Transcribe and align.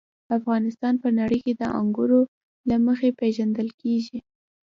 افغانستان 0.37 0.93
په 1.03 1.09
نړۍ 1.19 1.39
کې 1.45 1.53
د 1.61 1.63
انګورو 1.79 2.21
له 2.69 2.75
مخې 2.85 3.09
پېژندل 3.19 3.69
کېږي. 3.81 4.19